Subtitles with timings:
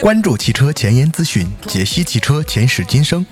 [0.00, 3.24] 关注汽车前沿资讯，解析汽车前世今生。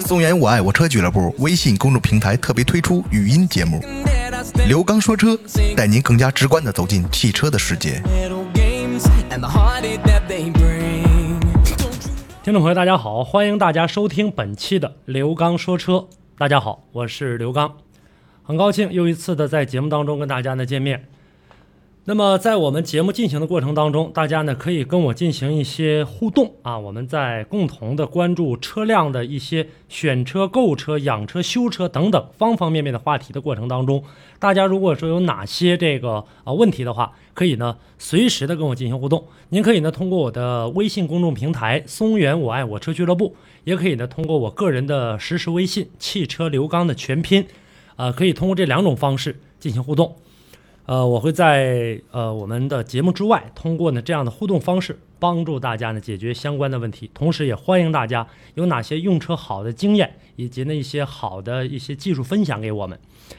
[0.00, 3.80] 松原我爱我车俱乐部微信公众平台特别推出语音节目
[4.68, 5.34] 《刘刚说车》，
[5.74, 8.00] 带您更加直观的走进汽车的世界。
[12.42, 16.06] 听众朋友，大家好，欢迎大家收听本期的刘刚说车。
[16.38, 17.74] 大家好，我是刘刚，
[18.42, 21.08] 很高兴又一次的在节目当中跟大家呢见面。
[22.06, 34.04] 那么在我们节目进行的过程当中，大家呢可以跟我进行一些互动啊，我们在共同的关注车辆的一些选车、购车、养车、修车等等方方面面的话题的过程当中，
[34.38, 39.24] 大家如果说有哪些这个啊问题的话，可以呢随时的跟我进行互动。
[39.48, 43.34] 您可以呢通过我的微信公众平台“松原我爱我车俱乐部”，
[43.64, 47.46] 也可以呢通过我个人的实时微信“汽车刘刚”的全拼，
[47.96, 50.14] 啊，可以通过这两种方式进行互动。
[50.86, 57.10] 呃，我会在呃我们的节目之外，通过呢这样的互动方式，帮助大家呢解决相关的问题。
[57.14, 62.98] 同时，也欢迎大家有哪些用车好的经验，以及呢一些好的一些技术分享给我们。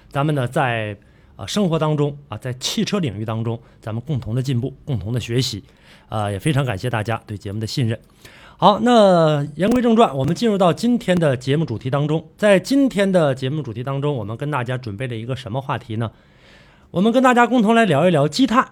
[0.09, 0.97] 咱们呢在
[1.35, 5.63] 呃生活当中啊，在汽车领域当中，咱们共同的进步，共同的学习。
[6.09, 7.99] 啊，也非常感谢大家对节目的信任。
[8.57, 12.27] 好，那言归正传，我们进入到今天的节目主题当中。
[12.37, 16.11] 在今天的节目主题当中，我们跟大家准备了一个什么话题呢？
[16.95, 18.69] 我们跟大家共同来聊一聊积碳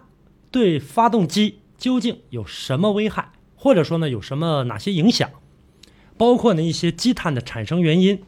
[0.49, 5.29] 对发动机究竟有什么危害，或者说呢有什么哪些影响，
[6.15, 8.23] 包括呢一些积碳的产生原因。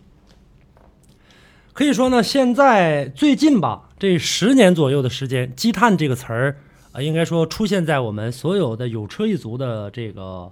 [1.71, 6.57] 可以说呢，现在最近吧，这十年左右的时间，积碳这个词儿
[6.91, 10.51] 啊，应该说出现在我们所有的有车一族的这个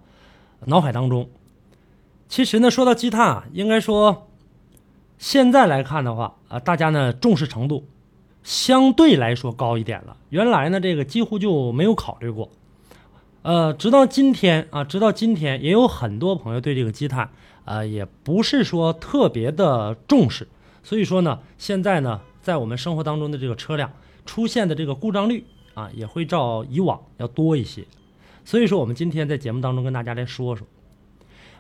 [0.68, 1.30] 脑海当中。
[2.30, 4.30] 其实呢，说到积碳啊，应该说
[5.18, 7.86] 现在来看的话啊，大家呢重视程度。
[8.44, 10.18] 相对来说高一点了。
[10.30, 12.50] 原来呢，这个几乎就没有考虑过。
[13.42, 17.30] 呃，直到今天啊，直到今天，也有很多朋友对这个积碳，
[17.66, 20.48] 呃，也不是说特别的重视。
[20.82, 23.92] 所以说呢，现在呢，在我们生活当中的这个车辆
[24.26, 27.86] 出现的这个故障率啊，也会照以往要多一些。
[28.46, 30.68] 所以说，我们今天在节目当中跟大家来说说，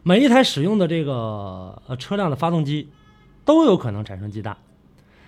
[0.03, 2.89] 每一台使用的这个呃车辆的发动机
[3.45, 4.57] 都有可能产生积碳，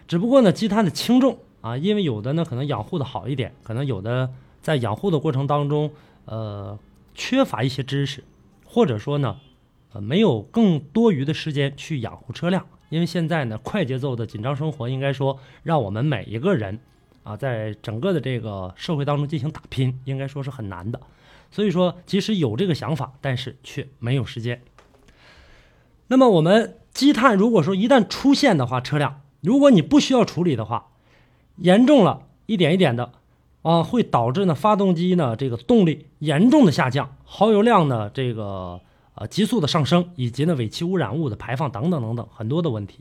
[0.07, 1.39] 只不过呢，积碳的轻重。
[1.61, 4.29] 啊，因为有的呢可能养护的好一点，可能有的
[4.61, 5.91] 在养护的过程当中，
[6.25, 6.77] 呃，
[7.15, 8.23] 缺乏一些知识，
[8.63, 9.37] 或者说呢，
[9.91, 12.67] 呃，没有更多余的时间去养护车辆。
[12.89, 16.79] 因为现在呢，快节奏的紧张生活，应该说让我们每一个人
[17.23, 21.01] 啊，在整个的这个社会当中进行打拼，应该说是很难的。
[21.49, 24.61] 所以说，即使有这个想法，但是却没有时间。
[26.09, 30.87] 那么我们积碳，如果说一旦出现的话，车辆如果你不需要处理的话，
[31.57, 33.11] 严重了一点一点的，
[33.61, 38.81] 啊，会导致呢发动机呢这个动力严重的下降，耗油量呢这个
[39.13, 42.99] 呃急速的上升，以及呢尾气污染物的排放等等等等很多的问题。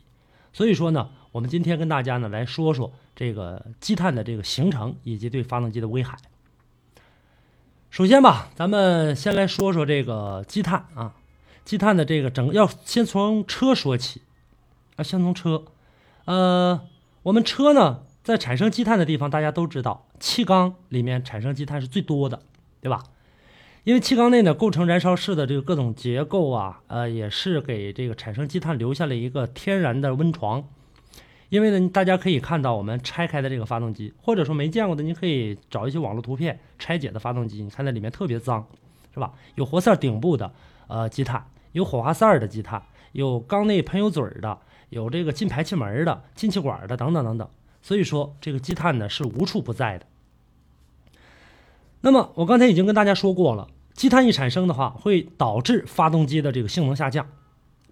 [0.52, 6.16] 所以说呢，我们今天跟大家呢来说说这个积碳的这个形成以及对发动机的危害。
[7.90, 11.14] 首先吧，咱们先来说说这个积碳啊，
[11.64, 14.22] 积碳的这个整要先从车说起
[14.96, 15.64] 啊，先从车，
[16.24, 16.80] 呃，
[17.24, 18.00] 我们车呢。
[18.24, 22.40] 在产生积碳的地方，大家都知道，气缸里面产生积碳是最多的，
[22.80, 23.02] 对吧？
[23.82, 30.64] 因为气缸内呢构成燃烧室的这个各种结构啊，呃，也是给这个产生积碳留下了一个天然的温床。
[31.50, 38.66] 因为呢，大家可以看到我们拆开的这个发动机，或者说没见过的，你可以找一些网络图片拆解的发动机，你看那里面特别脏，
[39.12, 39.34] 是吧？
[39.56, 40.50] 有活塞顶部的
[40.86, 44.58] 呃积碳，有火花塞的积碳，有缸内喷油嘴的，
[44.94, 47.48] 有这个进排气门的、进气管的等等等等。
[47.82, 50.06] 所以说，这个积碳呢是无处不在的。
[52.00, 57.26] 那么我刚才已经跟大家说过了，积碳一产生的话，会导致发动机的这个性能下降。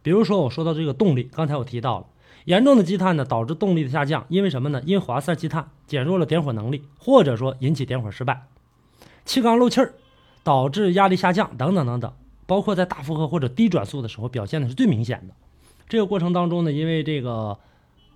[0.03, 2.07] 比如说我说到这个动力，刚才我提到了，
[2.45, 4.83] 严重的积碳呢导致动力的下降，因为什么呢？
[4.87, 8.47] 因为火花塞积碳减弱了点火能力，或者说引起点火失败，
[9.25, 9.95] 气缸漏气儿，
[10.43, 12.12] 导致压力下降等等等等。
[12.47, 15.35] 包括在大负荷或者低转速的时候，表现的是最明显的。
[15.93, 17.59] 这个过程当中呢，因为这个。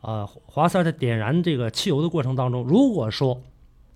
[0.03, 3.43] 呃，火花塞在点燃这个汽油的过程当中，如果说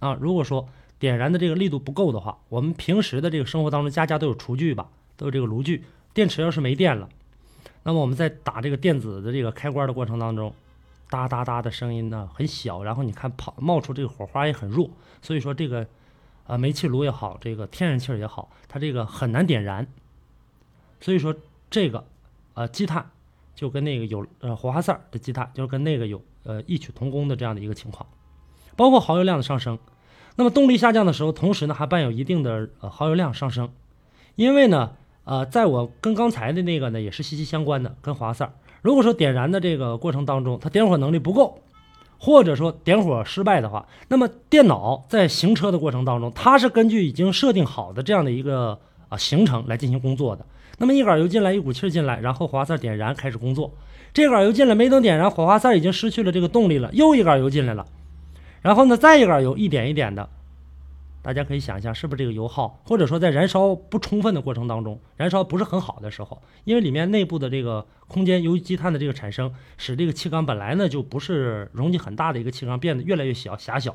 [0.00, 0.68] 啊，如果说
[0.98, 5.84] 点燃的这个力度不够的话，我们平时的这个生活当中，家家都有厨具吧，都有这个炉具。
[6.12, 7.08] 电池要是没电了，
[7.84, 10.52] 那么我们在打这个电子的这个开关的过程当中，
[11.10, 14.90] 哒哒哒的声音呢很小，然后你看跑冒出这个火花也很弱，
[15.22, 15.86] 所以说这个
[16.44, 19.86] 啊煤气炉也好，这个天然气也好，它这个很难点燃。
[21.00, 21.32] 所以说
[21.70, 22.04] 这个
[22.54, 23.08] 呃积碳。
[23.60, 28.06] 就跟那个有呃火花塞的积碳，就是跟那个有呃异曲同工的这样的一个情况，
[28.74, 29.78] 包括耗油量的上升。
[30.36, 33.68] 那么动力下降的时候，同时呢还伴有一定的呃耗油量上升，
[34.34, 34.92] 因为呢，
[35.24, 38.50] 呃，在我跟刚才的那个呢也是息息相关的，跟火花塞。
[38.80, 41.60] 如果说点燃的这个过程当中，它点火能力不够，
[42.18, 48.80] 或者说点火失败的话，那么电脑在行车的过程当中，它是根据已经设定好的这样的一个
[49.10, 50.46] 啊行程来进行工作的。
[50.80, 53.74] 那么一杆油进来，一股气进来，然后火花塞点燃开始工作。
[54.14, 57.86] 这杆油进来没等点燃，火花塞已经失去了这个动力了，又一杆油进来了，
[58.62, 60.30] 然后呢再一杆油一点一点的。
[61.20, 73.94] 大家可以想一下，是不是这个油耗，或者说在燃烧不充分的过程当中，燃烧不是很好的时候，因为里面内部的这个空间由于积碳的这个产生，使这个气缸本来呢就不是容积很大的一个气缸变得越来越小狭小。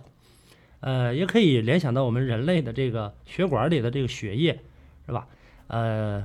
[0.81, 4.59] 呃，也可以联想到我们人类的这个血管里的这个血液，
[5.07, 5.27] 是吧？
[5.65, 6.23] 呃，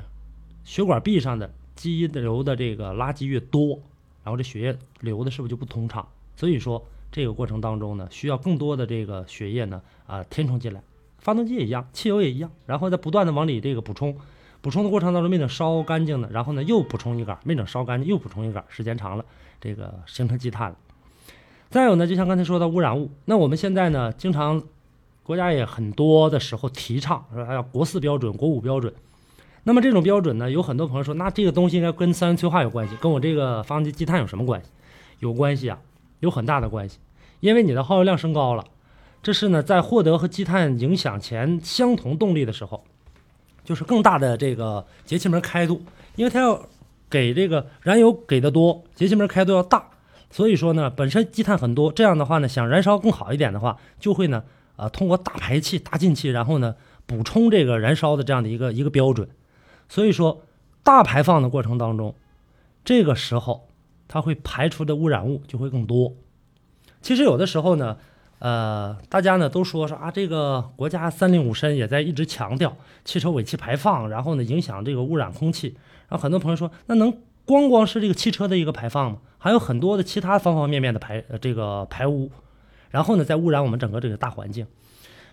[0.71, 3.71] 血管壁上的积流的这个垃圾越多，
[4.23, 6.07] 然后这血液流的是不是就不通畅？
[6.37, 10.81] 所以说这个过程当中呢，需要更多的这个血液呢啊填充进来。
[11.19, 14.17] 发动机也一样，汽油也一样，然后再不断的往里这个补充，
[14.61, 19.25] 补充的过程当中没等烧干净呢，然后呢又补充一杆，没等烧干净又补充一杆，时间长了，
[19.61, 20.77] 这个形成积碳了。
[21.69, 24.63] 再有呢，就像刚才说的污染物，那我们现在呢，经常
[25.25, 28.95] 国家也很多的时候提倡说还要国四标准、国五标准。
[29.65, 34.71] 那么这种标准呢，有很多朋友说，那这个东西应该跟三元催化有关系，跟我这个发动机积碳有什么关系？
[35.19, 35.79] 有关系啊，
[36.21, 36.99] 有很大的关系，
[37.41, 38.65] 因为你的耗油量升高了。
[39.23, 42.83] 这是呢，在获得和积碳影响前相同动力的时候，
[43.63, 45.83] 就是更大的这个节气门开度，
[46.17, 46.67] 因为它要
[47.11, 49.91] 给这个燃油给的多，节气门开度要大，
[50.31, 54.43] 所以说呢，本身积碳很多，这样的话呢，想燃烧更好一点的话，就会呢，
[54.77, 56.75] 呃，通过大排气、大进气，然后呢，
[57.05, 59.29] 补充这个燃烧的这样的一个一个标准，
[59.91, 60.47] 所以说
[60.83, 62.15] 大排放的过程当中，
[62.83, 63.69] 这个时候
[64.09, 66.15] 它会排出的污染物就会更多。
[67.03, 67.99] 其实有的时候呢。
[68.43, 75.77] 呃，大家呢都说说啊，这个国家三令五申也在一直强调汽车尾气排放，然后呢影响这个污染空气。
[76.09, 77.15] 然后很多朋友说，那能
[77.45, 79.19] 光光是这个汽车的一个排放吗？
[79.37, 82.31] 还有很多的其他方方面面的排呃这个排污，
[82.89, 84.67] 然后呢再污染我们整个这个大环境。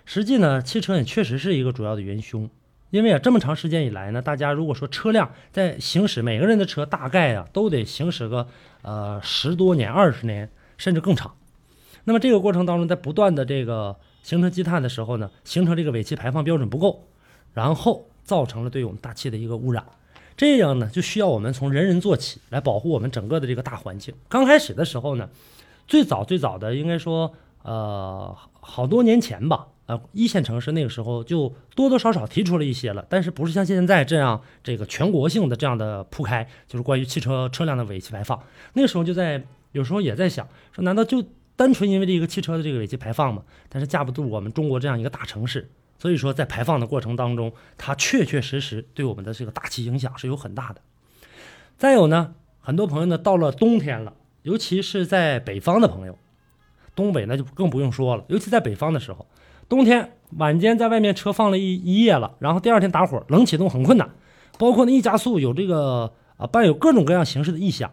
[0.04, 2.50] 实际呢，汽车也确实是一个主要的元凶，
[2.90, 8.48] 因为啊这么长时间以来呢，大家如果说车辆在行驶，每个人的车大概啊都得行驶个
[8.82, 11.34] 呃十多年、二十年甚至更长。
[12.06, 17.08] 那么这个过程当中，在不断的这个形成积碳的时候呢，形成这个尾气排放标准不够，
[17.54, 19.86] 然后造成了对我们大气的一个污染。
[20.38, 24.14] 这样呢，就需要我们从人人做起来保护我们整个的这个大环境。
[24.30, 25.28] 刚开始的时候呢，
[25.88, 38.38] 最早最早的应该说，呃，好多年前吧，呃，一线城市那个时候就多多少少提出了一些了，但是不是像现在这样这个全国性的这样的铺开，就是关于汽车车辆的尾气排放。
[38.74, 39.42] 那个时候就在
[39.72, 41.24] 有时候也在想，说难道就
[41.56, 50.82] 单纯因为这个汽车的这个尾气排放吗，但是架不住我们中国这样一个大城市，所以说在排放的过程当中，它确确实实对我们的这个大气影响是有很大的。
[51.78, 54.14] 再有呢，很多朋友呢到了冬天了，
[54.44, 56.18] 尤其是在北方的朋友，
[56.94, 59.26] 东北那就更不用说了，尤其在北方的时候，
[59.70, 64.10] 冬天晚间在外面车放了一一夜了，然后第二天打火，冷启动很困难，
[64.58, 67.92] 包括那一加速有这个啊伴有各种各样形式的异响。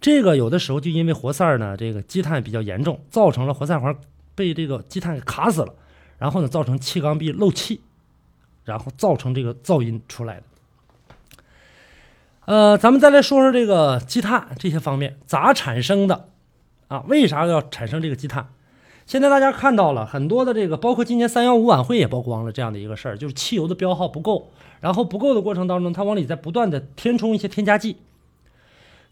[0.00, 3.96] 这个有的时候就因为活塞呢，这个积碳比较严重，造成了活塞环
[4.34, 5.74] 被这个积碳给卡死了，
[6.18, 7.80] 然后呢造成气缸壁漏气，
[8.64, 10.42] 然后造成这个噪音出来的。
[12.46, 16.28] 呃，咱们再来说说这个积碳这些方面咋产生的
[16.88, 17.04] 啊？
[17.06, 18.48] 为啥要产生这个积碳？
[19.06, 27.96] 现在大家看到了很多的这个，包括今年三幺五晚会也曝光了这样的一个事儿，就是汽油的标号不够，然后不够的过程当中，它往里在不断的填充一些添加剂。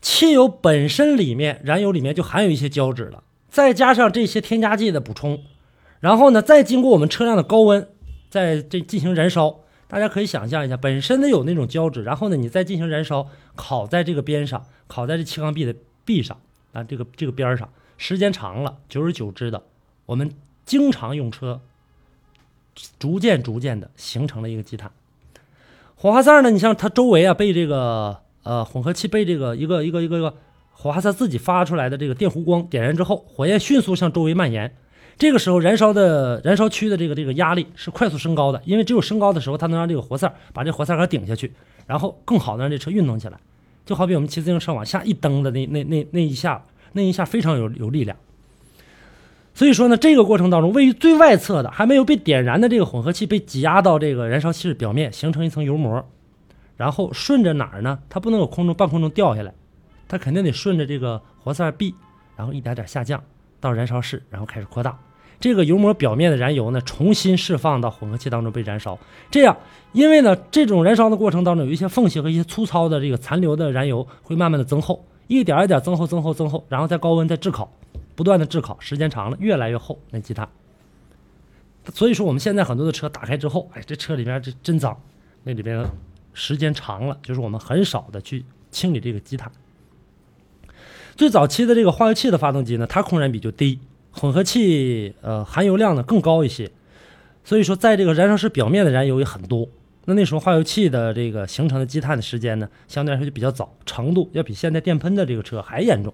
[0.01, 5.43] 汽油本身里面，燃油里面就含有一些胶质了，再加上这些添加剂的补充，
[6.01, 7.87] 然后呢，再经过我们车辆的高温，
[8.31, 15.75] 在这进行燃烧，大家可以想象一下，本身的有那种胶质，然后呢，你再进行燃烧，烤在这个边上，烤在这气缸壁的
[16.07, 16.41] 壁上
[16.73, 17.69] 啊，这个这个边上，
[17.99, 19.63] 时间长了，久而久之的，
[20.11, 20.31] 我们
[20.67, 21.61] 经常用车，
[22.99, 24.91] 逐渐逐渐的形成了一个积碳。
[25.95, 28.21] 火花塞呢，你像它周围啊，被这个。
[28.43, 30.35] 呃，混合气被这个一个一个一个一个
[30.73, 34.75] 火花塞自己发出来的这个电弧光点燃之后，火焰迅速向周围蔓延。
[35.19, 41.53] 这个时候，燃烧的燃烧区的这个这个压力是快速升高的，因为只有升高的时候，它能让这个活塞把这活塞杆顶下去，
[41.87, 43.39] 然后更好的让这车运动起来。
[43.85, 46.65] 就好比我们骑自行车往下一蹬的那那那那一下，
[46.95, 48.17] 那一下非常有有力量。
[49.61, 56.03] 所以说呢，这个过程当中，位于最外侧的还没有被点燃的这个混合气被挤压到这个燃烧器表面，形成一层油膜。
[56.79, 57.99] 然后顺着哪儿呢？
[58.09, 59.53] 它不能有空中半空中掉下来，
[60.09, 61.95] 它肯定得顺着这个活塞壁，
[62.39, 63.23] 然后一点点下降
[63.61, 64.99] 到燃烧室，然后开始扩大。
[65.39, 68.99] 这个油膜表面的燃油呢，重新释放到混合气当中被燃烧。
[69.31, 69.55] 这样，
[69.93, 77.71] 因为呢，这种燃烧的过程当中有一些缝隙和一些粗糙的这个残留的燃油会慢慢的增厚，一点一点增厚、增厚、增厚，然后在高温再炙烤，
[78.21, 80.47] 不断的炙烤，时间长了越来越厚那积碳。
[81.95, 85.01] 所以说我们现在很多的车打开之后，哎，这车里面这真脏，
[85.45, 85.83] 那里边
[86.35, 89.51] 时间长了，就是我们很少的去清理这个积碳。
[91.17, 93.79] 最早期的这个化油器的发动机呢，它空燃比就低，
[94.11, 96.71] 混合气呃含油量呢更高一些，
[97.43, 99.67] 所以说在这个燃烧室表面的燃油也很多。
[100.05, 106.13] 那那时候化油器的这个形成的积碳的时间呢，相对来说就比较早，程度要比现在电喷的这个车还严重。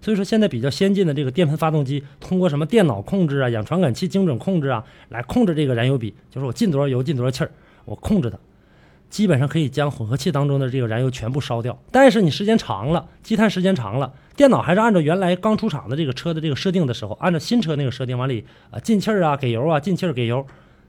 [0.00, 7.50] 所以说现在比较先进的这个电喷发动机，通过什么电脑控制啊、氧传感器精准控制啊，来控制这个燃油比，就是我进多少油进多少气儿，
[7.84, 8.38] 我控制它。
[9.10, 20.46] 基本上可以将混合气当中的这个燃油全部烧掉，但是你时间长了，积碳时间长了，电脑还是按照原来刚出厂的这个车的这个设定的时候，按照新车那个设定往里啊进气儿啊给油啊进气儿给油，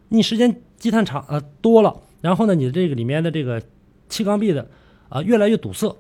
[0.10, 3.62] 你时间积碳长呃多了，然后呢你的这个里面的这个
[4.10, 4.68] 气缸壁的
[5.08, 5.96] 啊越来越堵塞，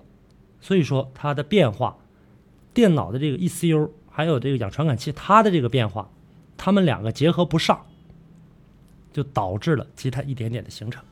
[0.59, 1.95] 所以说它的变化，
[2.73, 6.09] 电脑的这个 ECU 还有这个氧传感器它的这个变化，
[6.57, 7.85] 它们两个结合不上，
[9.11, 11.03] 就导致了积碳一点点的形成。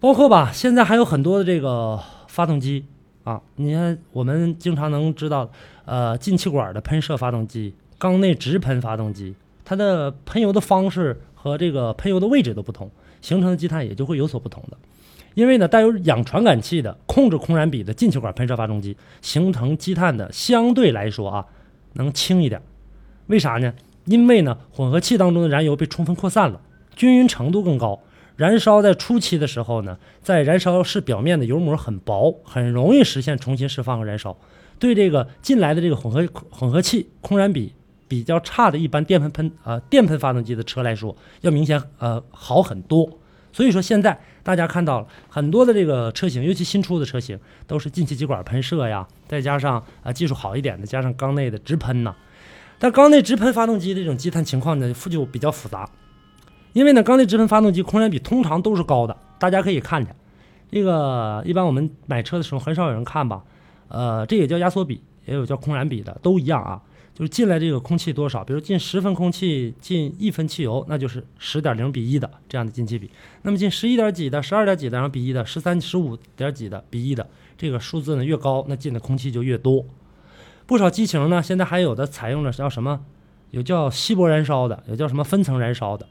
[0.00, 2.86] 包括吧，现在还有很多的这个发动机
[3.24, 5.48] 啊，你看我们经常能知道，
[5.84, 12.90] 呃，进气管的喷射发动机、缸内直喷发动机，它的喷油的方式和这个喷油的位置都不同，
[13.20, 14.76] 形成的积碳也就会有所不同的。
[15.34, 21.46] 因为呢，带有氧传感器的控制空燃比的进气管喷射发动机，形成积碳的相对来说啊，
[21.94, 22.60] 能轻一点。
[23.26, 23.72] 为啥呢？
[24.04, 26.60] 因为呢，混合气当中的燃油被充分扩散了，
[26.96, 28.00] 均匀程度更高。
[28.34, 34.36] 燃烧在初期的时候呢，在燃烧室表面的油膜很薄，很容易实现重新释放和燃烧。
[34.78, 37.72] 对这个进来的这个混合混合气空燃比
[38.08, 43.08] 比较差的一般电喷喷啊电喷发动机的车来说，要明显呃好很多。
[43.52, 52.14] 所以说现在大家看到了很多的这个车型，尤其新出的车型，都是进气气管喷射呀，再加上啊技术好一点的，加上缸内的直喷呐。
[52.78, 55.88] 但缸内直喷发动机这种积碳情况呢，就比较复杂。
[56.72, 60.16] 因为呢，缸内直喷发动机空燃比通常都是高的，大家可以看见，
[60.70, 63.42] 这个一般我们买车的时候很少有人看吧，
[63.88, 66.80] 呃，这也叫压缩比，也有叫空燃比的，都一样啊，
[67.14, 73.10] 就是进来这个空气多少，比如进十分空气进一分汽油，那就是十点零比一的这样的进气比，
[73.42, 77.28] 那么进十一点几的、十二点几的然后比一的、十三、十五点几的比一的，
[77.58, 79.84] 这个数字呢越高，那进的空气就越多。
[80.64, 83.04] 不少机型呢，现在还有的采用了叫什么，
[83.50, 86.06] 有叫稀薄燃烧的，有叫什么分层燃烧的。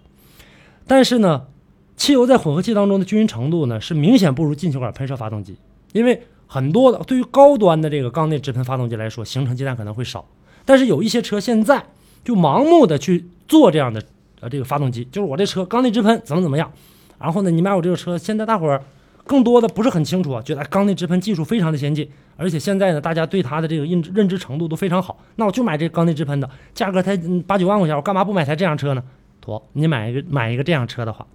[0.86, 1.48] 但是呢，
[1.96, 5.58] 汽油在混合气当中的均匀程度呢，是明显不如进气管喷射发动机。
[5.94, 10.24] 因为很多的对于高端的这个缸内直喷发动机来说，形成积碳可能会少。
[10.66, 11.84] 但是有一些车现在
[12.24, 14.04] 就盲目的去做这样的
[14.40, 16.72] 呃这个发动机，就是我这车缸内直喷怎么怎么样。
[17.20, 18.84] 然后呢，你买我这个车，现在大伙儿
[19.26, 25.20] 更多的不是很清楚啊，觉得缸内直喷技术非常的先进，而且现在呢，大家对它的这个认认知程度都非常好。
[25.36, 27.16] 那我就买这缸内直喷的，价格才
[27.46, 29.04] 八九万块钱，我干嘛不买台这样车呢？
[29.40, 31.26] 妥，你买一个买一个这样车的话，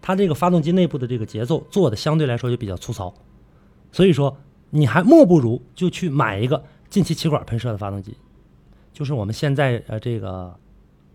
[0.00, 3.12] 它这个发动机内部的这个节奏做的相对来说就比较粗糙，
[3.90, 4.36] 所以说
[4.70, 8.16] 你还莫不如就去买一个进气气管喷射的发动机，
[8.92, 10.58] 就是我们现在呃这个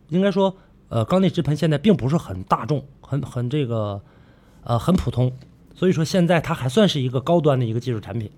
[0.09, 0.55] 应该说
[0.89, 4.01] 呃缸内直喷现在并不是很大众，很很这个
[4.63, 5.31] 呃很普通，
[5.73, 8.29] 所以说现在它还算是一个高端的一个技术产品。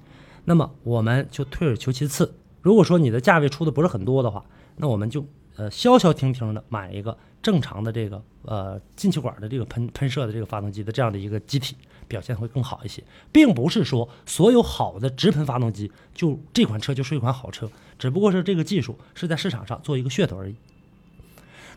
[0.45, 4.45] 那么我们就退而求其次，如果说你的价位出的不是很多的话，
[4.77, 5.25] 那我们就
[5.55, 7.17] 呃消消停停的买一个。
[7.45, 11.75] 正常的这个呃进气管的这个喷喷射的这个发动机的这样的一个机体
[12.07, 17.69] 表现会更好一些，并不是说所有好的直喷发动机就这款车就是一款好车，
[17.99, 20.55] 只不过是这个技术是在市场上做一个噱头而已。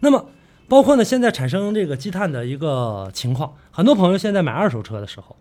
[0.01, 0.31] 那么
[0.71, 5.37] 包括呢现在产生这个积碳的一个情况，很多朋友现在买二手车的时候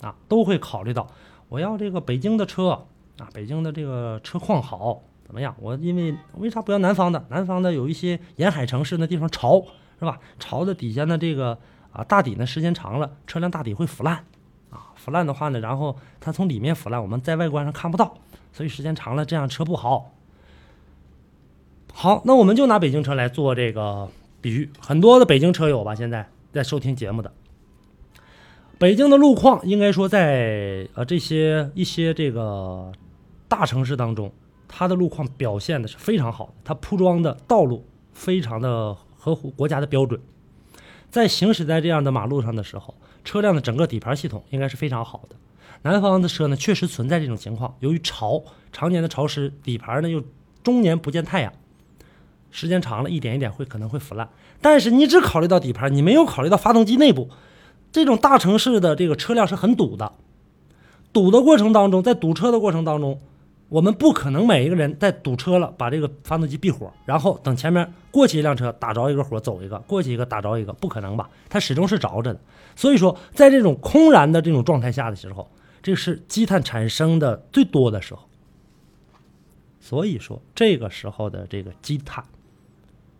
[0.00, 1.06] 啊都会考虑到
[1.50, 2.82] 我要这个北京的车
[3.18, 5.02] 啊，北京的这个车况好。
[5.26, 5.52] 怎么样？
[5.58, 7.26] 我因为为啥不要南方的？
[7.30, 9.60] 南方的有一些沿海城市那地方潮，
[9.98, 10.20] 是吧？
[10.38, 11.58] 潮的底下呢，这个
[11.90, 14.24] 啊大底呢时间长了，车辆大底会腐烂，
[14.70, 18.16] 啊腐烂的话呢，然后它从里面腐烂，我们在外观上看不到，
[18.52, 20.12] 所以时间长了这样车不好。
[21.92, 24.08] 好，那我们就拿北京车来做这个
[24.40, 27.32] 比喻，很多的北京车友吧，现在在收听节目的，
[28.78, 32.92] 北京的路况应该说在呃这些一些这个
[33.48, 34.32] 大城市当中。
[34.68, 40.20] 它的路况表现的是非常好的，它铺装的道路非常的合乎国家的标准，
[41.10, 42.94] 在行驶在这样的马路上的时候，
[43.24, 45.36] 车辆的整个底盘系统应该是非常好的。
[45.82, 48.42] 南方的车呢，确实存在这种情况，由于潮，
[48.72, 50.22] 常年的潮湿，底盘呢又
[50.62, 51.52] 终年不见太阳，
[52.50, 54.28] 时间长了，一点一点会可能会腐烂。
[54.60, 57.28] 但是你只考虑到底盘，你没有考虑到发动机内部。
[57.92, 60.12] 这种大城市的这个车辆是很堵的，
[61.12, 63.20] 堵的过程当中，在堵车的过程当中，
[63.68, 71.28] 我们不可能每一个人在堵车了把这个发动机闭火，然后等前面过去一辆车打着一个火走一个，过去一个打着一个，不可能吧？
[71.48, 72.40] 它始终是着着的。
[72.76, 75.50] 所以说，在这种空燃的这种状态下的时候，
[75.82, 78.22] 这是积碳产生的最多的时候。
[79.80, 82.24] 所以说，这个时候的这个积碳，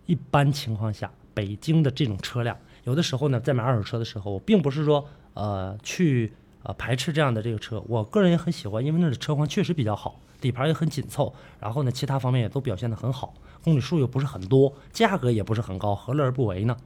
[0.06, 2.56] 一般情况下，北京的这种车辆。
[2.84, 16.76] 有的时候呢，在买二手车的时候，我并不是说呃去呃排斥这样的这个车，我个人也很喜欢，因为那的车况确实比较好，底盘也很紧凑，然后呢，其他方面也都表现得很好，公里数又不是很多，价格也不是很高，何乐而不为呢？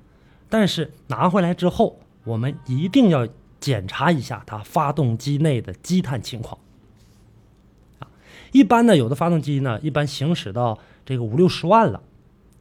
[0.48, 3.28] 但是拿回来之后，我们一定要
[3.58, 6.58] 检查一下它发动机内的积碳情况
[7.98, 8.08] 啊。
[8.52, 12.02] 一般呢，有的发动机呢，一般行驶到这个五六十万了。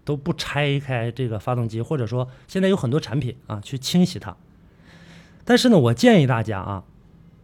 [0.05, 4.35] 都不拆开这个发动机，或者说现在有很多产品啊去清洗它。
[5.45, 6.83] 但是呢，我建议大家啊，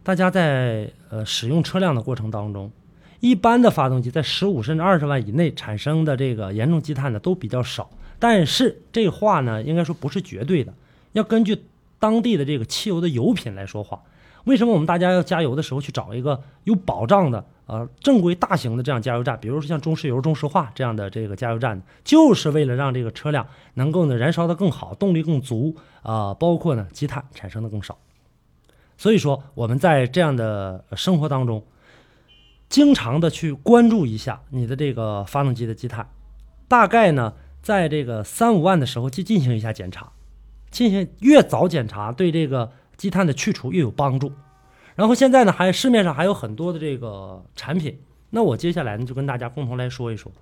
[0.02, 2.72] 大家在呃使用车辆的过程当中，
[3.20, 7.90] 一般的发动机在十五甚至二十万以内产生的这个严重积碳的都比较少。
[8.18, 10.72] 但是这话呢，应该说不是绝对的，
[11.12, 11.64] 要根据
[11.98, 14.02] 当地的这个汽油的油品来说话。
[14.44, 23.44] 为什么我们大家要加油的时候去找一个有保障的、呃正规大型的这样加油站，比如说像中石油、中石化这样的这个加油站，就是为了让这个车辆
[23.74, 27.98] 能够呢燃烧的更好，动力更足啊，包括呢积碳产生的更少。
[28.96, 31.64] 所以说我们在这样的生活当中，
[32.68, 36.08] 经常的去关注一下你的这个发动机的积碳，
[36.68, 40.12] 大概呢在这个三五万的时候去进行一下检查，
[40.70, 42.72] 进行越早检查对这个。
[42.96, 44.32] 积碳的去除越有帮助，
[44.94, 48.00] 然后现在呢，还市面上还有很多的这个产品。
[48.30, 50.32] 那我接下来呢，就跟大家共同来说一说。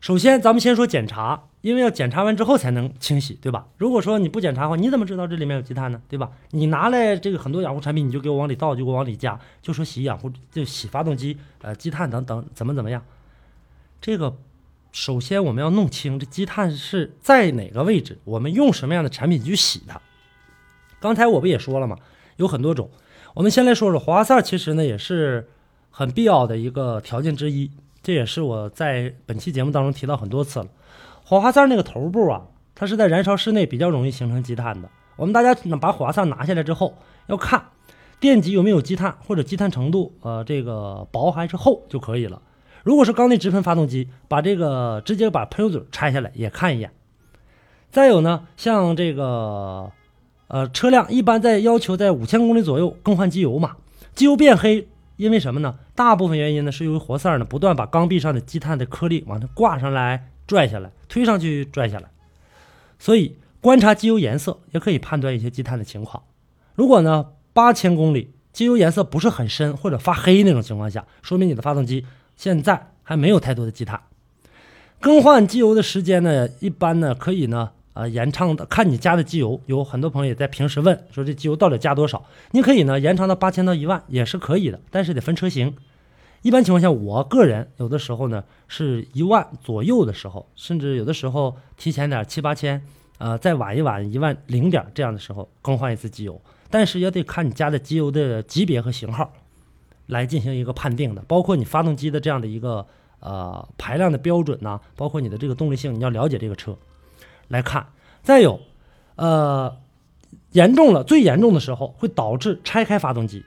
[0.00, 3.66] 首先，咱们先说检查，因为要检查完之后才能清洗，对吧？
[3.76, 6.00] 如果说你不检查的话，你怎么知道这里面有积碳呢？
[6.08, 6.30] 对吧？
[6.50, 13.02] 你拿来这个很多养护产品，你就给我往里倒，就给我往里加，就说洗养护，就洗发动机，呃，积碳等等，怎么怎么样？
[14.00, 14.36] 这个
[14.92, 20.00] 首先我们要弄清这积碳是在哪个位置，我们用什么样的产品去洗它。
[20.98, 21.96] 刚才我不也说了吗？
[22.36, 22.90] 有很多种。
[23.34, 25.48] 我们先来说说火花塞，其实呢也是
[25.90, 27.70] 很必要的一个条件之一。
[28.02, 30.66] 这也是我在本期节目当中提到很多次了。
[31.30, 32.42] 火花塞那个头部啊，
[32.74, 34.90] 它是在燃烧室内比较容易形成积碳的。
[35.14, 36.96] 我们大家呢把火花塞拿下来之后，
[37.28, 37.66] 要看
[38.18, 42.42] 电极有没有积碳，或者积碳程度呃这个薄还是厚就可以了。
[42.82, 46.90] 如果是缸内直喷发动机，把这个直接把喷油嘴拆下来也看一眼。
[47.92, 49.92] 再有呢，像这个。
[50.48, 53.76] 呃，车辆一般在要求在五千公里左右更换机油嘛。
[54.16, 55.76] 机油变黑，因为什么呢？
[55.94, 62.10] 大部分原因呢是由于活塞呢不断把缸壁上的积碳的颗粒往上挂上来、拽下来、推上去、拽下来。
[62.98, 66.24] 所以观察机油颜色也可以判断一些积碳的情况。
[66.74, 72.04] 如果呢八千公里机油颜色不是很深或者发黑那种情况下，说明你的发动机
[72.36, 74.00] 现在还没有太多的积碳。
[74.98, 77.70] 更换机油的时间呢，一般呢可以呢。
[77.92, 82.24] 啊，延长的看你加的机油，有很多朋友也在平时问说这机油到底加多少？
[82.52, 85.74] 你可以呢延长到八千到一万也是可以的，但是得分车型。
[86.42, 92.82] 一般情况下，我个人有的时候呢是一万左右的时候，甚至有的时候提前点七八千，
[93.18, 99.30] 呃，再晚一晚一万零点这样的时候更换一次机油，但是也得看你加的机油的级别和型号
[100.06, 102.86] 来进行一个判定的，包括你发动机的这样的一个
[103.20, 106.76] 呃排量的标准呐，包括你的这个动力性，你要了解这个车。
[107.48, 107.86] 来看，
[108.22, 108.60] 再有，
[109.16, 109.76] 呃，
[110.52, 113.44] 严重了，最严重的时候会导致拆开发动机，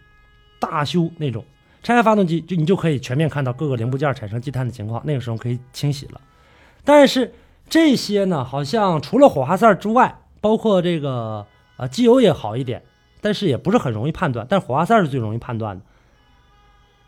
[0.60, 1.44] 大修那种，
[1.84, 6.22] 拆开发动机就你就可以全面看到各个零部件产生积碳的情况，那个时候可以清洗了。
[6.86, 7.34] 但是
[7.70, 12.84] 这些呢，好像除了火花塞之外，包括这个啊机油也好一点，
[13.22, 14.48] 但是也不是很容易判断。
[14.50, 15.84] 但是火花塞是最容易判断的，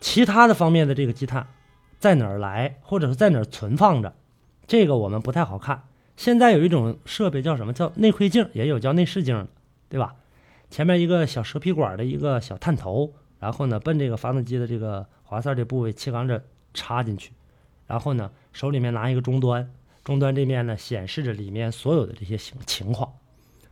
[0.01, 1.47] 其他的方面的这个积碳
[1.97, 4.13] 在哪儿来，或者是在哪儿存放着，
[4.67, 5.83] 这个我们不太好看。
[6.17, 7.73] 现在有一种设备叫什么？
[7.73, 9.47] 叫内窥镜，也有叫内视镜的，
[9.89, 10.15] 对吧？
[10.69, 13.13] 前面一个小蛇皮管的一个小探头，
[13.45, 17.31] 然后呢，奔这个发动机的这个滑塞这部位气缸这插进去，
[17.85, 19.71] 然后呢，手里面拿一个终端，
[20.03, 23.13] 终端这面呢显示着里面所有的这些情情况。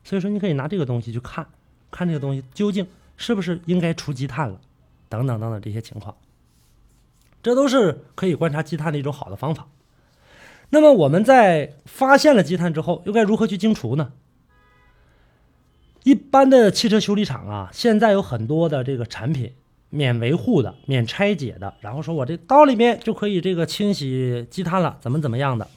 [0.03, 1.47] 所以说，你可以拿这个东西去看，
[1.89, 2.85] 看这个东西究竟
[3.17, 4.61] 是不是应该除积碳了，
[5.09, 6.15] 等等等等这些情况，
[7.41, 9.67] 这都是可以观察积碳的一种好的方法。
[10.69, 14.13] 那么我们在发现了积碳之后，又该如何去清除呢？
[16.03, 19.51] 一般的汽车修理厂啊，现在有很多的这个产品，
[19.95, 25.67] 免维护的、免拆解的，然后说我这刀里面就可以这个清洗积碳了，怎么怎么样的？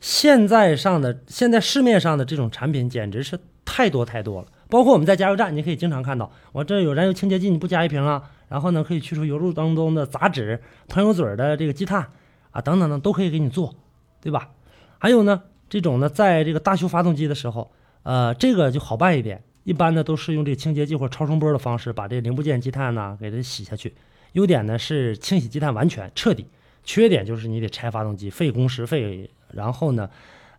[0.00, 8.30] 现在上的现在市面上的这种产品简直是太多太多了，包括我们在加油站，你可以经常看到，我这有燃油清洁剂，你不加一瓶啊？
[8.48, 12.08] 然后呢，可以去除油路当中的杂质、喷油嘴的这个积碳
[12.50, 13.74] 啊，等等等，都可以给你做，
[14.20, 14.50] 对吧？
[14.98, 17.70] 还有呢，这种呢，在这个大修发动机的时候，
[18.02, 23.94] 呃，这个就好办一点，一般呢都是用这个清洁剂或超声波的方式把这零部件积碳呢给它洗下去。
[24.32, 26.46] 优点呢是清洗积碳完全彻底，
[26.82, 30.08] 缺点就是你得拆发动机，费工时费，然后呢，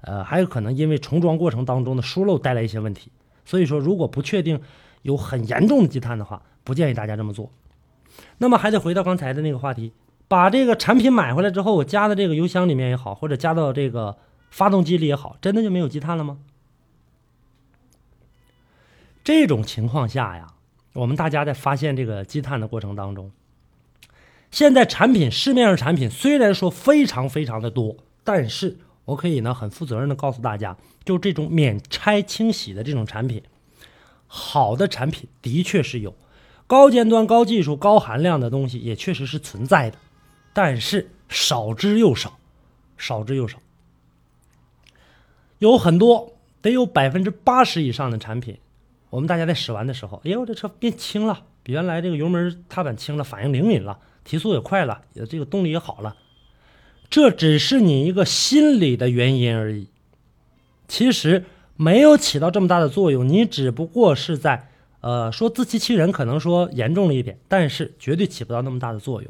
[0.02, 3.12] 呃，还有可能因为重装过程当中的疏漏带来一些问题。
[3.46, 4.62] 所以说，如果不确定
[5.02, 7.52] 有很严重的积碳的话，不建议大家这么做。
[8.38, 9.92] 那么还得回到刚才的那个话题，
[10.28, 14.16] 把这个产品买回来之后，我加到这个油箱里面也好，或者加到这个
[14.52, 16.38] 发动机里也好，真的就没有积碳了吗？
[19.24, 20.54] 这种情况下呀，
[20.94, 23.32] 我们大家在发现这个积碳的过程当中，
[24.52, 33.42] 现在产品市面上产品虽然说非常非常的多，但是我可以呢很负责任的告诉大家，就这种免拆清洗的这种产品，
[34.28, 36.14] 好的产品的确是有。
[36.66, 39.98] 高尖端、高技术、高含量的东西也确实是存在的，
[40.54, 42.38] 但是少之又少，
[42.98, 43.60] 少之又少。
[45.60, 48.58] 有很多得有百分之八十以上的产品，
[49.14, 56.16] 我们大家在使完的时候，哎呦，这车变轻了，比原来这个油门踏板轻了，反应灵敏了，提速也快了，也这个动力也好了。
[57.12, 59.88] 这只是你一个心理的原因而已，
[60.88, 61.46] 其实
[61.76, 64.70] 没有起到这么大的作用，你只不过是在。
[65.02, 69.30] 呃，说自欺欺人可能说严重了一点，但是绝对起不到那么大的作用。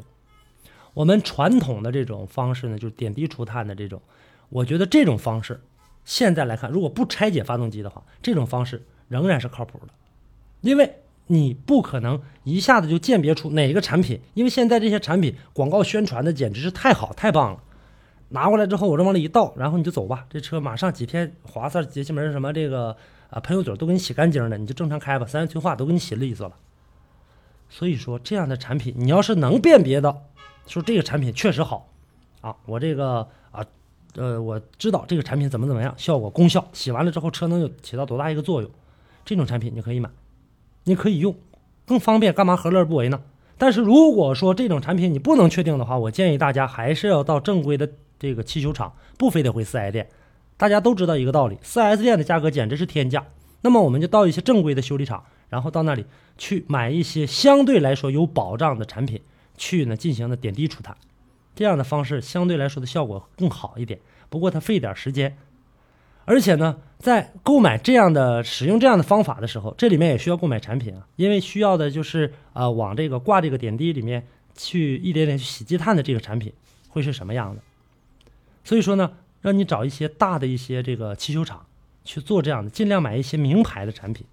[0.94, 4.00] 我们传统的这种方式呢，就是点滴除碳的这种，
[4.48, 5.60] 我觉得这种方式
[6.04, 9.92] 现在来看，如果不拆解发动机的话，这种方式仍然是靠谱的，
[10.60, 17.62] 因为你不可能一下子就鉴别出哪个产品，因为现在这些产品广告宣传的简直是太好太棒了，
[18.30, 22.96] 拿过来之后我这往里一倒，然后你就走吧，这车马上几天划算节气门什么这个。
[23.30, 25.26] 啊，喷油嘴都给你洗干净了，你就正常开吧。
[25.26, 26.54] 三元催化都给你洗利索了。
[27.68, 30.16] 所以说，这样的产品，你要是能辨别的，
[30.68, 31.88] 说这个产品确实好，
[32.42, 33.64] 啊，我这个啊，
[34.14, 38.70] 呃，我知道这个产品怎么怎么样，效果功效，洗完了之后车能有起到多大一个作用，
[39.24, 40.10] 这种产品你可以买，
[40.84, 41.34] 你可以用，
[41.86, 43.22] 更方便，干嘛何乐而不为呢？
[43.56, 50.08] 但是如果说这种产品你不能确定的话，我建议大家还是要到正规的这个汽修厂，不非得回四 S 店。
[50.56, 53.24] 大家都知道一个道理，4S 店的价格简直是天价。
[53.62, 56.04] 那么我们就到一些正规的修理厂，然后到那里
[56.36, 59.20] 去买一些相对来说有保障的产品，
[59.56, 60.96] 去呢进行的点滴除碳。
[61.56, 64.00] 这样的方式相对来说的效果更好一点。
[64.28, 65.36] 不过它费点时间，
[66.24, 76.52] 而且呢，在购买这样的使用这样的方法的时候，这里面也需要购买产品啊，因为需要的就是啊往这个挂这个点滴里面去一点点去洗积碳的这个产品
[76.88, 77.62] 会是什么样的。
[78.62, 79.10] 所以说呢。
[79.44, 81.66] 让你找一些大的一些这个汽修厂
[82.02, 84.26] 去做这样的，尽量买一些名牌的产品，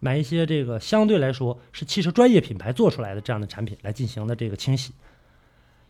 [0.00, 4.92] 买一些这个相对来说是汽车专业品牌做出来的这样的产品来进行的这个清洗。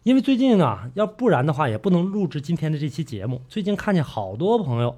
[0.03, 3.41] 因为最近呢，要不然的话也不能录制今天的这期节目。
[3.49, 4.95] 最近看见好多朋友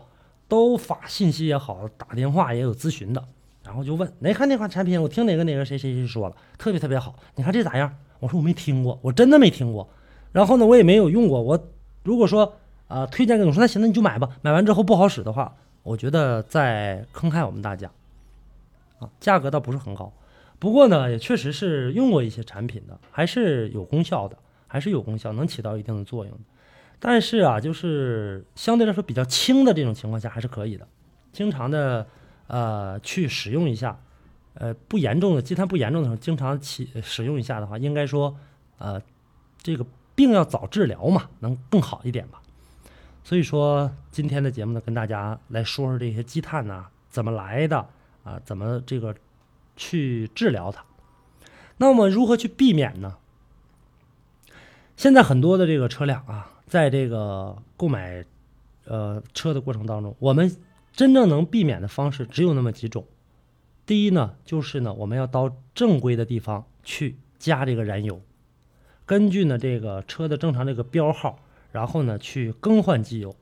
[0.48, 3.24] 都发信息也好，打电话也有咨询的，
[3.64, 7.94] 然后就问哪看那款产品，我听哪个哪个谁谁谁说了，特别特别好，你看这咋样？
[8.20, 9.88] 我说我没听过，我真的没听过。
[10.32, 11.40] 然后呢，我也没有用过。
[11.42, 11.68] 我
[12.02, 12.56] 如果说。
[12.88, 14.30] 啊，推荐给我说那行，那你就买吧。
[14.42, 17.90] 买完之后不好使的话，我觉得在坑害我们大家。
[19.00, 20.12] 啊，价格倒不是很高，
[20.60, 26.32] 不过呢，也确实是用过一些产品的，还是有功效的，还是有功效，能起到一定的作用。
[26.98, 30.88] 但是啊，就是相对来说比较轻的这种情况下还是可以的，
[31.32, 32.06] 经常的
[32.46, 34.00] 呃去使用一下，
[34.54, 38.36] 呃不严重的积碳不严重的时候，经常起使用一下的话，应该说
[38.78, 39.00] 呃
[39.62, 42.40] 这个病要早治疗嘛，能更好一点吧。
[43.22, 47.88] 所以说，今天的节目呢，跟大家来说说这些积碳呢怎么来的
[48.24, 48.40] 啊？
[48.44, 49.14] 怎么这个
[49.76, 50.84] 去治疗它？
[51.76, 53.16] 那么如何去避免呢？
[54.96, 58.24] 现在很多的这个车辆啊，在这个购买
[58.84, 60.54] 呃车的过程当中，我们
[60.92, 63.04] 真正能避免的方式只有那么几种。
[63.86, 68.20] 第一呢，就是呢，我们要到正规的地方去加这个燃油，
[69.04, 71.38] 根据呢这个车的正常这个标号。
[71.72, 73.36] 然后呢，去更换机油。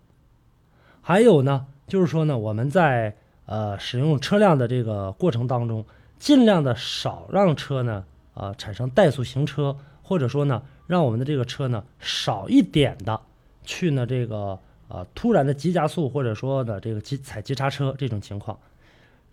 [1.03, 5.87] 还有呢，就是说呢，我们在呃使用车辆的这个过程当中，
[6.19, 13.21] 尽量的少让车呢啊产生怠速行车，或者说呢，让我们的这个车呢少一点的
[13.65, 18.59] 去呢这个呃突然的急加速，或者说的这个急踩急刹车这种情况。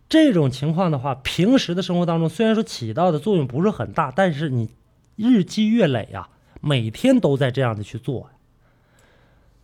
[0.07, 4.69] 这种情况的话，平时的生活当中虽然说起到的作用不是很大，但是你
[5.15, 6.27] 日积月累呀，
[6.59, 8.29] 每天都在这样的去做。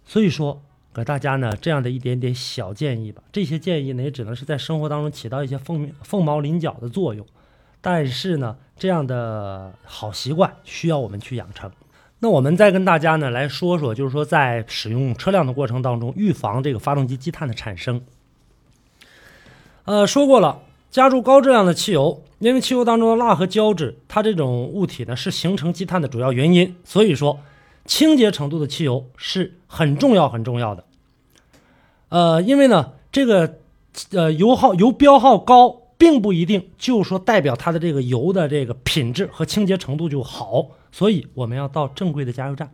[0.05, 0.61] 所以说，
[0.93, 3.21] 给大家呢这样的一点点小建议吧。
[3.31, 7.27] 这些建议呢也只能是在生活当中起到一些凤凤毛麟角的作用，
[7.89, 11.71] 但是呢这样的好习惯需要我们去养成。
[12.19, 18.01] 那我们再跟大家呢来说说，就是说在使用车辆的过程当中，预防这个发动机积碳的产生。
[19.85, 20.59] 呃，说过了，
[20.91, 27.39] 加入高质量的汽油，因为汽油当中的蜡和胶质，它这种物体呢是形成积碳的主要原因，所以说
[27.85, 30.83] 清洁程度的汽油是很重要很重要的。
[32.09, 33.59] 呃，因为呢这个
[34.11, 40.67] 呃油耗油标号高，并不一定就说代表它的这个油的这个品质和清洁程度就好。
[40.91, 42.71] 所以我们要到正规的加油站，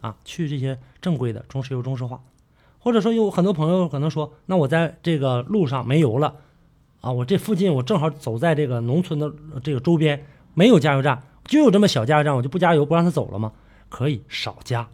[0.00, 2.20] 啊，去这些正规的中石油、中石化，
[2.78, 6.36] 或者说有很多朋友可能说，那我在这个路上没油了，
[7.00, 9.32] 啊，我这附近我正好走在这个农村的
[9.62, 13.52] 这个周边没有加油站，就有这么小加油站，我就不加油不让他走了吗？
[13.88, 14.88] 可以少加，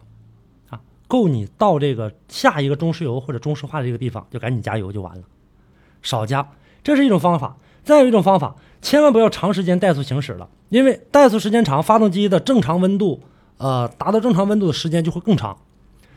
[0.69, 5.23] 啊，够你到这个下一个中石油或者中石化的这个地方就赶紧加油就完了，
[6.01, 6.49] 少加，
[6.83, 7.57] 这是一种方法。
[7.83, 13.21] 再有一种方法，千万不要长时间怠速行驶了，因为怠速时间长，发动机的正常温度，
[13.57, 15.57] 呃，达到正常温度的时间就会更长。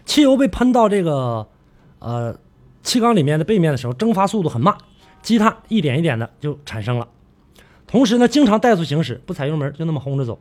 [0.04, 1.46] 汽油被喷到这个，
[1.98, 2.36] 呃，
[2.82, 4.76] 气缸里面的背面的时候，蒸发速度很慢，
[5.22, 7.08] 积碳一点一点的就产生了。
[7.86, 10.38] 同时呢，经常怠速行驶，不踩油门就那么轰着走。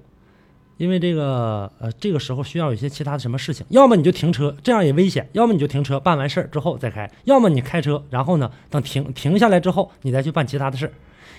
[0.78, 10.94] 因为这个，呃，这个时候需要有一些其他的什么事情，要么你就停车，这样也危险；要么你就停车，办完事儿之后再开；要么你开车，然后呢，等停停下来之后，你再去办其他的事儿。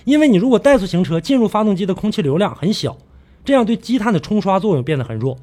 [0.05, 2.97] 因为你如果怠速行车，进入发动机的空气流量很小，
[3.43, 5.37] 这样对积碳的冲刷作用变得很弱。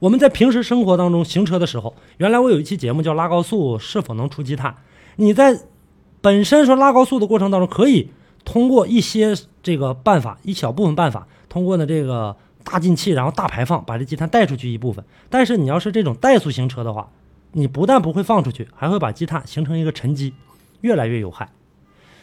[0.00, 4.74] 我们在平时生活当中行车的时候，原来我有一期节目叫拉高速是否能出积碳？
[5.14, 5.60] 你在
[6.20, 8.10] 本身说拉高速的过程当中，可以
[8.44, 12.36] 通过一些这个办法，一小部分办法，通过呢这个。
[12.64, 15.04] 大进气，然后大排放，把这积碳带出去一部分。
[15.28, 17.10] 但是你要是这种怠速行车的话，
[17.50, 20.32] 你不但不会放出去，还会把积碳形成一个沉积，
[20.80, 21.48] 越来越有害。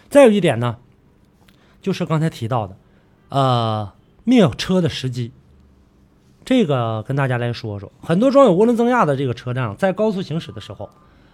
[0.09, 0.77] 再有一点呢，
[1.81, 2.75] 就是刚才提到的，
[3.29, 3.91] 呃，
[4.23, 5.31] 灭车的时机，
[6.43, 7.91] 这个跟大家来说说。
[8.01, 10.89] 很多装有涡轮增压的这个车辆，在高速行驶的时候，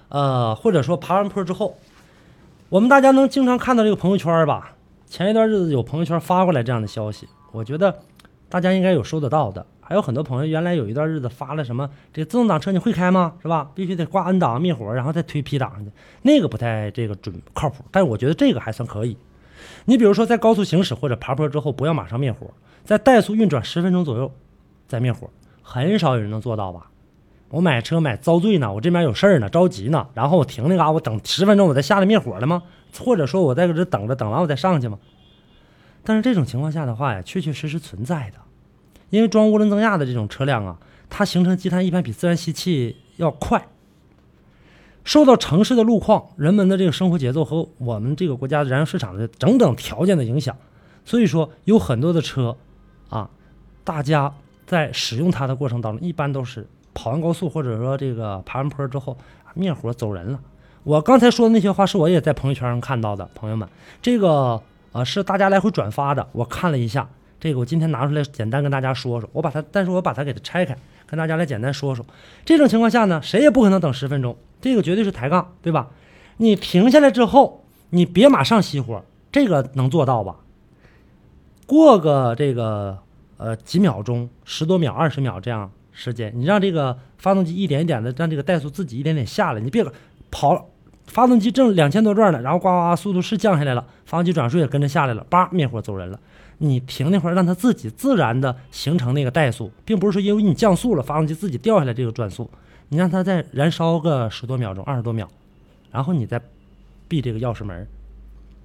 [0.10, 1.78] 呃，或者说爬完坡之后，
[2.70, 4.74] 我们大家能经常看到这个朋友圈吧？
[5.08, 8.02] 前一段日子有朋友圈发过来这样的消息，我觉得。
[8.48, 13.34] 大家应该有收得到的，还有很多朋友原来有一段日子发了什么这自动挡车你会开吗？
[13.42, 13.70] 是吧？
[13.74, 17.84] 必须得挂 N 档灭火，然后再推 P 档上去，那个不太这个准靠谱。
[17.92, 19.18] 但是我觉得这个还算可以。
[19.86, 22.52] 你比如说在高速行驶或者爬坡之后，不要马上灭火，
[22.84, 24.32] 在怠速运转十分钟左右
[24.88, 25.30] 再灭火，
[25.62, 26.92] 很少有人能做到吧？
[27.50, 32.64] 我买车买遭罪呢，我这边有事儿呢，着急呢，然后我停那嘎，我等十分钟我再下来灭火了吗？
[33.00, 34.98] 或者说我在这等着，等完我再上去吗？
[36.04, 38.38] 但是这种情况下的话呀，确确实实存在的，
[39.10, 40.78] 因为装涡轮增压的这种车辆啊，
[41.10, 43.68] 它形成积碳一般比自然吸气要快。
[45.06, 50.54] 受到城市的路况、人们的这个生活节奏和我们这个国家燃油市场的整等条件的影响，
[51.06, 52.58] 所以说有很多的车，
[53.08, 53.30] 啊，
[53.86, 54.34] 大家
[54.66, 59.18] 在使用它的过程当中，一般都是跑完高速或者说这个爬完坡之后
[59.54, 60.40] 灭火走人了。
[60.84, 63.66] 我刚才说的那些话是我也在朋友圈上看到的，朋友们，
[64.02, 64.62] 这个。
[64.96, 66.26] 啊，是大家来回转发的。
[66.32, 67.06] 我看了一下，
[67.38, 69.30] 这个我今天拿出来简单跟大家说说。
[69.34, 70.74] 我把它，但是我把它给它拆开，
[71.08, 72.06] 跟大家来简单说说。
[72.44, 75.90] 这种情况下呢，谁也不可能等十分钟，这个绝对是抬杠，对吧？
[76.38, 80.36] 你停下来之后，你别马上熄火，这个能做到吧？
[81.66, 82.98] 过个这个
[83.38, 89.86] 呃几秒钟，十多秒、二十秒这样时间，你让这个发动机一点一点的让这个怠速自己一点点下来，你别
[90.30, 90.68] 跑。
[91.08, 96.20] 发动机正两千多转呢，然后呱呱速度是降下来了，发动机转速也跟着下来了，叭灭火走人了。
[96.60, 102.50] 你停那会儿，让它自己自然的形成那个怠速，并不是说因为你降速了，发动机自己掉下来这个转速。
[102.90, 105.28] 你让它再燃烧个十多秒钟、二十多秒，
[105.92, 106.40] 然后你再
[107.08, 107.88] 闭这个钥匙门，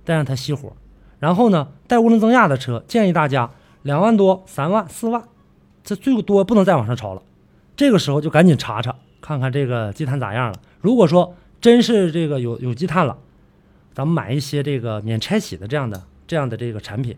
[0.05, 0.72] 再让它熄火。
[1.18, 3.50] 然后呢，带涡轮增压的车，建议大家
[3.83, 5.22] 两万多、三万、四万，
[5.83, 7.22] 这最多不能再往上超了。
[7.76, 10.61] 这个时候就赶紧查查，看看这个积碳咋样了。
[10.81, 13.16] 如果说真是这个有有积碳了，
[13.94, 17.16] 咱们买一些这个免拆洗的这样的这样的这个产品。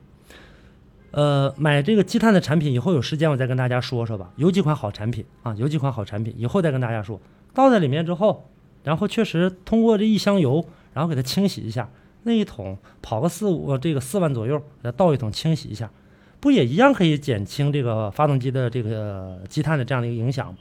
[1.12, 4.31] 呃，买这个积碳的产品以后有时间我再跟大家说说吧。
[4.37, 7.20] 有几款好产品啊，有几款好产品，以后再跟大家说。
[7.55, 8.51] 倒在里面之后，
[8.83, 11.88] 然后确实通过这一箱油，然后给它清洗一下，
[12.22, 15.90] 那一桶跑个四五这个四万左右，再倒一桶清洗一下，
[16.40, 20.55] 不也一样可以减轻这个发动机的这个积碳的这样的一个影响吗？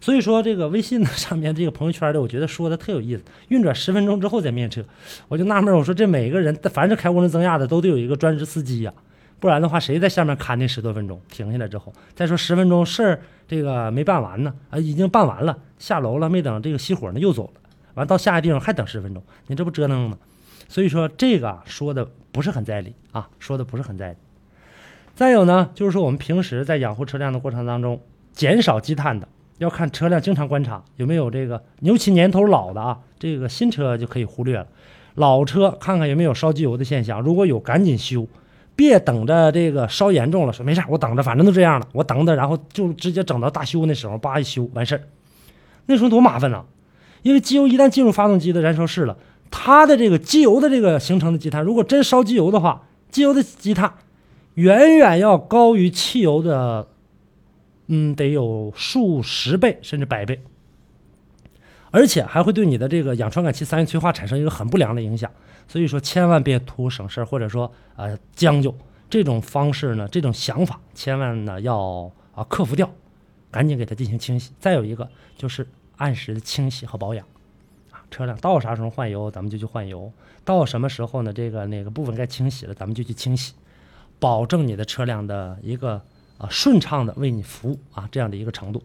[0.00, 3.22] 所以说，这个微信的上面这个朋友圈的，我觉得说的特有意思。
[3.48, 4.84] 运转十分钟之后再灭车，
[5.26, 8.94] 我就纳闷，我说这每个人凡是开涡轮增压的，都得有一个专职司机呀，
[9.40, 11.20] 不然的话，谁在下面看那十多分钟？
[11.30, 17.60] 停下来之后，再说十分钟事儿这个没办完呢，啊，已经办完了，下楼了，没等这个熄火呢，又走了，
[17.94, 20.18] 完到下一地方还等十分钟，你这不折腾吗？
[20.68, 24.16] 所以说这个说的不是很在理啊，说的不是很在理。
[25.14, 28.00] 再有呢，就是说我们平时在养护车辆的过程当中，
[28.32, 34.66] 减少积碳的，要看车辆经常观察有没有这个，尤其年头老的啊，这个新车就可以忽略了，
[35.14, 38.26] 老车看看有没有烧机油的现象，如果有赶紧修，
[38.78, 45.02] 别等着这个烧严重了，说没事我等着，反正都这样了，我等等，然后就直接整到大修那时候，叭一修完事儿，
[45.86, 46.64] 那时候多麻烦呢，
[47.22, 49.18] 因为机油一旦进入发动机的燃烧室了。
[49.50, 53.92] 它的这个机油的这个形成的积碳，如果真烧机油的话，机油的积碳
[54.54, 56.86] 远远要高于汽油的，
[57.88, 60.40] 嗯，得有数十倍甚至百倍，
[61.90, 65.30] 而且还会对你的这个氧传感器三元催化产生一个很不良的影响。
[65.66, 68.74] 所以说，千万别图省事儿或者说呃将就
[69.10, 72.90] 这种方式呢，这种想法千万呢要啊克服掉，
[73.50, 74.52] 赶紧给它进行清洗。
[74.58, 77.26] 再有一个就是按时的清洗和保养。
[78.10, 80.10] 车辆到啥时候换油，咱们就去换油；
[80.42, 81.30] 到什么时候呢？
[81.30, 83.52] 这个那个部分该清洗了，咱们就去清洗，
[84.18, 86.00] 保证你的车辆的一个
[86.38, 88.82] 啊顺畅的为你服务啊这样的一个程度。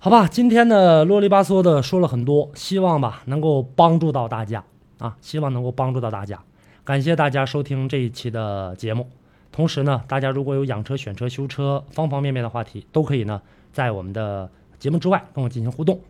[0.00, 4.62] 好吧，今天呢啰里吧嗦的说了很多，希望吧能够帮助到大家
[4.98, 6.40] 啊，希望能够帮助到大家。
[6.84, 9.08] 感谢大家收听这一期的节目。
[9.50, 16.00] 同时呢，大家如果有养车、选车、修车方方面面的话题，都可以呢在我们的节目之外跟我进行互动。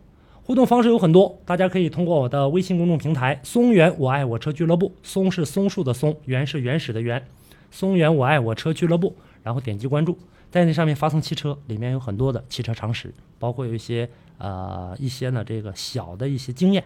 [0.43, 7.25] 互动方式有很多，大家可以通过我的微信公众平台“松原我爱我车俱乐部”，松是松树的松，原是原始的原，
[7.71, 10.15] 松原我爱我车俱乐部，然后点击关注，
[10.51, 16.83] 在那上面发送汽车，里面有很多的汽车常识，包括有一些呃一些呢这个小的一些经验，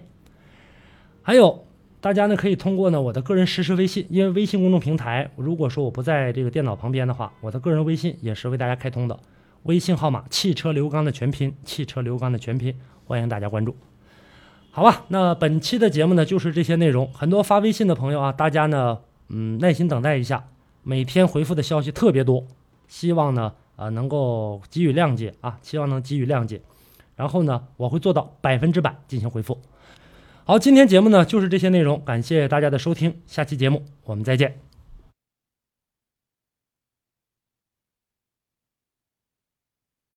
[1.21, 1.65] 还有
[2.02, 9.19] 大家呢可以通过呢我的个人实时微信，因为微信公众平台，如果说我不在这个电脑旁边的话，我的个人微信也是为大家开通的，
[9.63, 12.76] 微信号码汽车刘刚的全拼，汽车刘刚的全拼。
[13.06, 13.76] 欢迎大家关注，
[14.71, 15.04] 好吧？
[15.10, 17.12] 那本期的节目呢，就是这些内容。
[17.12, 20.45] 很多发微信的朋友啊，大家呢，嗯，耐心等待一下，
[20.84, 22.47] 每天回复的消息特别多，
[22.95, 26.62] 希望呢，呃，能够给予谅解啊，希望能给予谅解。
[27.15, 29.60] 然后呢，我会做到百分之百进行回复。
[30.45, 34.72] 好，今天节目呢就是这些内容，感谢大家的收听，下期节目我们再见。